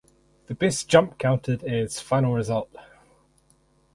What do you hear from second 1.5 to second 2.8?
as final result.